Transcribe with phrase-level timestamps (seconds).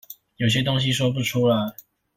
[0.37, 1.75] 有些東西說不出來